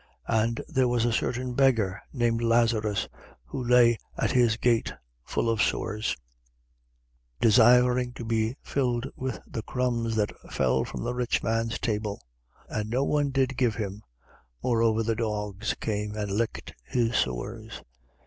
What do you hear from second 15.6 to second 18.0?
came and licked his sores.